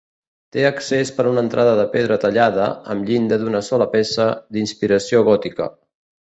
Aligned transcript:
Té 0.55 0.61
accés 0.67 1.09
per 1.17 1.25
una 1.31 1.43
entrada 1.47 1.75
de 1.79 1.83
pedra 1.91 2.17
tallada, 2.23 2.65
amb 2.95 3.11
llinda 3.11 3.39
d'una 3.43 3.61
sola 3.69 3.89
peça, 3.93 4.27
d'inspiració 4.57 5.23
gòtica. 5.31 5.71